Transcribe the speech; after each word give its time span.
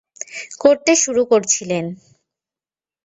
করতে 0.59 0.91
শুরু 0.95 1.21
করছিলেন। 1.25 1.85